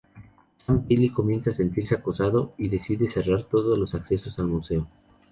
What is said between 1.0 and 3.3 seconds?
comienza a sentirse acosado y decide